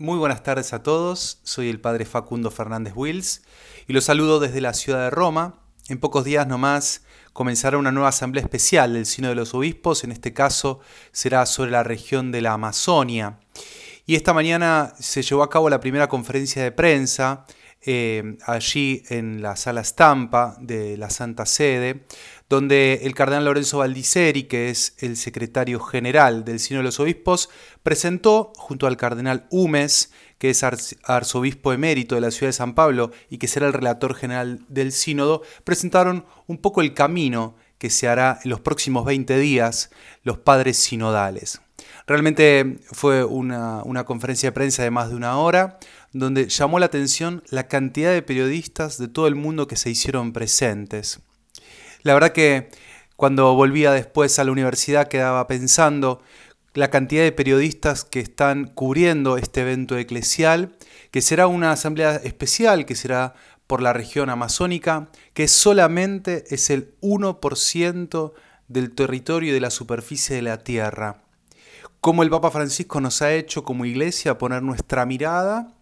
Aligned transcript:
Muy 0.00 0.16
buenas 0.16 0.44
tardes 0.44 0.72
a 0.74 0.84
todos, 0.84 1.40
soy 1.42 1.68
el 1.68 1.80
padre 1.80 2.04
Facundo 2.04 2.52
Fernández 2.52 2.92
Wills 2.94 3.42
y 3.88 3.92
los 3.92 4.04
saludo 4.04 4.38
desde 4.38 4.60
la 4.60 4.72
ciudad 4.72 5.00
de 5.00 5.10
Roma. 5.10 5.58
En 5.88 5.98
pocos 5.98 6.24
días 6.24 6.46
nomás 6.46 7.02
comenzará 7.32 7.78
una 7.78 7.90
nueva 7.90 8.10
asamblea 8.10 8.44
especial 8.44 8.92
del 8.92 9.06
Sino 9.06 9.28
de 9.28 9.34
los 9.34 9.54
Obispos, 9.54 10.04
en 10.04 10.12
este 10.12 10.32
caso 10.32 10.78
será 11.10 11.44
sobre 11.46 11.72
la 11.72 11.82
región 11.82 12.30
de 12.30 12.42
la 12.42 12.52
Amazonia. 12.52 13.40
Y 14.06 14.14
esta 14.14 14.32
mañana 14.32 14.94
se 15.00 15.22
llevó 15.22 15.42
a 15.42 15.50
cabo 15.50 15.68
la 15.68 15.80
primera 15.80 16.08
conferencia 16.08 16.62
de 16.62 16.70
prensa 16.70 17.44
eh, 17.90 18.36
allí 18.44 19.02
en 19.08 19.40
la 19.40 19.56
sala 19.56 19.80
estampa 19.80 20.58
de 20.60 20.98
la 20.98 21.08
Santa 21.08 21.46
Sede, 21.46 22.04
donde 22.46 23.00
el 23.04 23.14
cardenal 23.14 23.46
Lorenzo 23.46 23.78
Baldiceri, 23.78 24.42
que 24.42 24.68
es 24.68 24.94
el 24.98 25.16
secretario 25.16 25.80
general 25.80 26.44
del 26.44 26.60
Sino 26.60 26.80
de 26.80 26.84
los 26.84 27.00
Obispos, 27.00 27.48
presentó 27.82 28.52
junto 28.56 28.86
al 28.86 28.98
cardenal 28.98 29.46
Humes, 29.50 30.12
que 30.36 30.50
es 30.50 30.62
arzobispo 30.62 31.72
emérito 31.72 32.14
de 32.14 32.20
la 32.20 32.30
ciudad 32.30 32.50
de 32.50 32.52
San 32.52 32.74
Pablo 32.74 33.10
y 33.30 33.38
que 33.38 33.48
será 33.48 33.66
el 33.66 33.72
relator 33.72 34.14
general 34.14 34.60
del 34.68 34.92
sínodo, 34.92 35.40
presentaron 35.64 36.26
un 36.46 36.58
poco 36.58 36.82
el 36.82 36.92
camino 36.92 37.56
que 37.78 37.88
se 37.88 38.06
hará 38.06 38.38
en 38.44 38.50
los 38.50 38.60
próximos 38.60 39.06
20 39.06 39.38
días 39.38 39.88
los 40.24 40.36
padres 40.36 40.76
sinodales. 40.76 41.62
Realmente 42.06 42.78
fue 42.92 43.24
una, 43.24 43.82
una 43.84 44.04
conferencia 44.04 44.48
de 44.48 44.54
prensa 44.54 44.82
de 44.82 44.90
más 44.90 45.10
de 45.10 45.16
una 45.16 45.38
hora, 45.38 45.78
donde 46.12 46.48
llamó 46.48 46.78
la 46.78 46.86
atención 46.86 47.42
la 47.50 47.68
cantidad 47.68 48.12
de 48.12 48.22
periodistas 48.22 48.98
de 48.98 49.08
todo 49.08 49.26
el 49.26 49.34
mundo 49.34 49.66
que 49.66 49.76
se 49.76 49.90
hicieron 49.90 50.32
presentes. 50.32 51.20
La 52.02 52.14
verdad 52.14 52.32
que 52.32 52.70
cuando 53.16 53.54
volvía 53.54 53.92
después 53.92 54.38
a 54.38 54.44
la 54.44 54.52
universidad 54.52 55.08
quedaba 55.08 55.46
pensando 55.48 56.22
la 56.74 56.90
cantidad 56.90 57.24
de 57.24 57.32
periodistas 57.32 58.04
que 58.04 58.20
están 58.20 58.66
cubriendo 58.66 59.36
este 59.36 59.62
evento 59.62 59.98
eclesial, 59.98 60.76
que 61.10 61.20
será 61.20 61.46
una 61.48 61.72
asamblea 61.72 62.16
especial, 62.16 62.86
que 62.86 62.94
será 62.94 63.34
por 63.66 63.82
la 63.82 63.92
región 63.92 64.30
amazónica, 64.30 65.08
que 65.34 65.48
solamente 65.48 66.44
es 66.48 66.70
el 66.70 66.94
1% 67.00 68.32
del 68.68 68.94
territorio 68.94 69.50
y 69.50 69.54
de 69.54 69.60
la 69.60 69.70
superficie 69.70 70.36
de 70.36 70.42
la 70.42 70.58
Tierra. 70.58 71.22
Como 72.08 72.22
el 72.22 72.30
Papa 72.30 72.50
Francisco 72.50 73.02
nos 73.02 73.20
ha 73.20 73.34
hecho 73.34 73.64
como 73.64 73.84
iglesia 73.84 74.38
poner 74.38 74.62
nuestra 74.62 75.04
mirada 75.04 75.74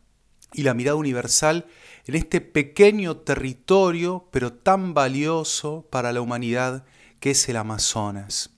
y 0.52 0.64
la 0.64 0.74
mirada 0.74 0.96
universal 0.96 1.66
en 2.04 2.16
este 2.16 2.40
pequeño 2.40 3.18
territorio, 3.18 4.26
pero 4.32 4.52
tan 4.52 4.92
valioso 4.92 5.86
para 5.88 6.12
la 6.12 6.20
humanidad 6.20 6.84
que 7.20 7.30
es 7.30 7.48
el 7.48 7.56
Amazonas. 7.56 8.50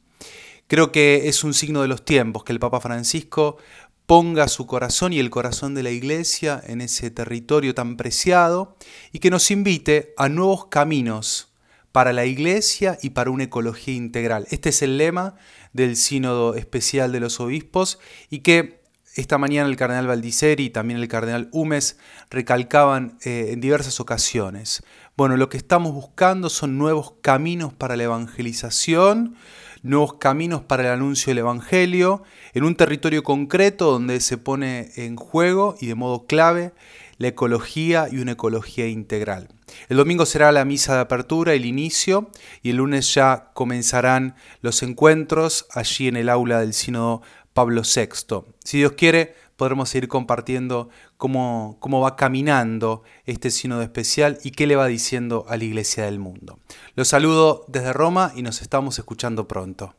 Creo 0.67 0.93
que 0.93 1.29
es 1.29 1.45
un 1.45 1.53
signo 1.53 1.83
de 1.83 1.89
los 1.89 2.07
tiempos 2.07 2.43
que 2.43 2.55
el 2.55 2.59
Papa 2.59 2.81
Francisco 2.81 3.59
ponga 4.07 4.49
su 4.49 4.67
corazón 4.67 5.13
y 5.13 5.19
el 5.19 5.29
corazón 5.29 5.75
de 5.75 5.83
la 5.83 5.91
Iglesia 5.91 6.63
en 6.67 6.81
ese 6.81 7.11
territorio 7.11 7.75
tan 7.75 7.99
preciado 7.99 8.79
y 9.13 9.19
que 9.19 9.29
nos 9.29 9.51
invite 9.51 10.15
a 10.17 10.31
nuevos 10.31 10.69
caminos 10.69 11.48
para 11.93 12.13
la 12.13 12.27
Iglesia 12.27 12.99
y 13.03 13.11
para 13.11 13.31
una 13.31 13.45
ecología 13.45 13.95
integral. 13.95 14.47
Este 14.51 14.69
es 14.69 14.83
el 14.83 14.99
lema 14.99 15.35
del 15.73 15.97
Sínodo 15.97 16.55
Especial 16.55 17.13
de 17.13 17.21
los 17.21 17.41
Obispos 17.41 17.99
y 18.31 18.41
que 18.41 18.79
esta 19.15 19.37
mañana 19.37 19.69
el 19.69 19.77
cardenal 19.77 20.07
Valdiceri 20.07 20.67
y 20.67 20.71
también 20.71 21.01
el 21.01 21.09
cardenal 21.09 21.49
Humes 21.51 21.99
recalcaban 22.31 23.19
eh, 23.25 23.49
en 23.51 23.61
diversas 23.61 23.99
ocasiones. 24.01 24.85
Bueno, 25.17 25.37
lo 25.37 25.49
que 25.49 25.57
estamos 25.57 25.93
buscando 25.93 26.49
son 26.49 26.79
nuevos 26.79 27.15
caminos 27.21 27.73
para 27.73 27.97
la 27.97 28.05
evangelización, 28.05 29.35
nuevos 29.83 30.15
caminos 30.15 30.63
para 30.63 30.85
el 30.85 30.91
anuncio 30.91 31.31
del 31.31 31.39
Evangelio, 31.39 32.23
en 32.55 32.63
un 32.63 32.77
territorio 32.77 33.25
concreto 33.25 33.91
donde 33.91 34.21
se 34.21 34.39
pone 34.39 34.93
en 34.95 35.17
juego 35.17 35.75
y 35.81 35.87
de 35.87 35.97
modo 35.97 36.27
clave 36.27 36.73
la 37.17 37.29
ecología 37.29 38.07
y 38.11 38.19
una 38.19 38.33
ecología 38.33 38.87
integral. 38.87 39.49
El 39.89 39.97
domingo 39.97 40.27
será 40.27 40.53
la 40.53 40.65
misa 40.65 40.95
de 40.95 41.01
apertura, 41.01 41.55
el 41.55 41.65
inicio, 41.67 42.31
y 42.63 42.71
el 42.71 42.77
lunes 42.77 43.15
ya 43.15 43.51
comenzarán 43.55 44.37
los 44.61 44.83
encuentros 44.83 45.67
allí 45.73 46.09
en 46.09 46.17
el 46.17 46.29
aula 46.29 46.61
del 46.61 46.75
Sínodo 46.75 47.23
Pablo 47.53 47.83
VI. 47.83 48.45
Si 48.65 48.79
Dios 48.79 48.93
quiere, 48.93 49.35
podremos 49.57 49.89
seguir 49.89 50.09
compartiendo 50.09 50.89
cómo, 51.17 51.77
cómo 51.81 52.01
va 52.01 52.15
caminando 52.15 53.03
este 53.27 53.51
sínodo 53.51 53.83
especial 53.83 54.39
y 54.45 54.53
qué 54.53 54.69
le 54.69 54.77
va 54.77 54.87
diciendo 54.87 55.45
a 55.49 55.57
la 55.57 55.65
Iglesia 55.65 56.05
del 56.05 56.21
mundo. 56.21 56.61
Los 56.95 57.09
saludo 57.09 57.65
desde 57.67 57.93
Roma 57.93 58.33
y 58.37 58.43
nos 58.43 58.63
estamos 58.63 58.99
escuchando 58.99 59.49
pronto. 59.49 59.98